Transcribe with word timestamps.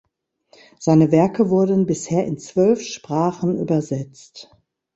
Seine 0.79 1.11
Werke 1.11 1.51
wurden 1.51 1.85
bisher 1.85 2.25
in 2.25 2.39
zwölf 2.39 2.81
Sprachen 2.81 3.55
übersetzt. 3.59 4.49